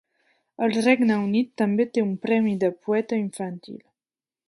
El 0.67 0.73
Regne 0.77 1.17
Unit 1.27 1.53
també 1.63 1.87
té 1.99 2.07
un 2.07 2.17
"premi 2.27 2.57
de 2.65 2.73
poeta 2.87 3.25
infantil". 3.29 3.83